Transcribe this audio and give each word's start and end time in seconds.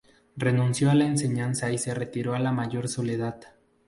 Renunció 0.35 0.89
a 0.89 0.95
la 0.95 1.05
enseñanza 1.05 1.71
y 1.71 1.77
se 1.77 1.93
retiró 1.93 2.33
a 2.33 2.39
la 2.39 2.51
mayor 2.51 2.87
soledad. 2.87 3.39